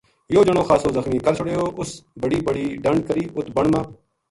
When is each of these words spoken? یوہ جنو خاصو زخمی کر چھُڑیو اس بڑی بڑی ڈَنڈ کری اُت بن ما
یوہ 0.33 0.45
جنو 0.47 0.61
خاصو 0.67 0.89
زخمی 0.97 1.19
کر 1.23 1.33
چھُڑیو 1.37 1.65
اس 1.79 1.89
بڑی 2.21 2.37
بڑی 2.47 2.65
ڈَنڈ 2.83 2.99
کری 3.07 3.23
اُت 3.37 3.47
بن 3.55 3.65
ما 3.73 3.81